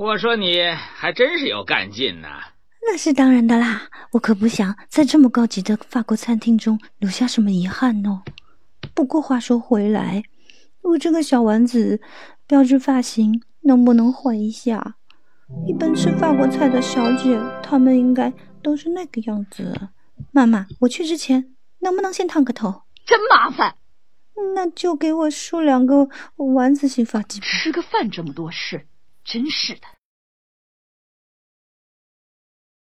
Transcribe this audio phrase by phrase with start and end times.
[0.00, 0.62] 我说你
[0.96, 2.28] 还真是有干劲呢。
[2.86, 8.22] 那是当然的啦，我可不想在这么高级的法国餐厅中留下什么遗憾哦。
[8.94, 10.22] 不过话说回来，
[10.80, 12.00] 我这个小丸子
[12.46, 14.94] 标志发型能不能换一下？
[15.66, 18.32] 一般吃法国菜的小姐，她们应该
[18.62, 19.90] 都是那个样子。
[20.32, 22.84] 妈妈，我去之前能不能先烫个头？
[23.04, 23.74] 真麻烦。
[24.54, 27.46] 那就给我梳两个丸子型发髻吧。
[27.46, 28.86] 吃个饭这么多事，
[29.24, 29.99] 真是的。